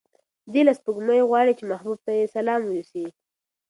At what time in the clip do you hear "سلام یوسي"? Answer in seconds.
2.35-3.05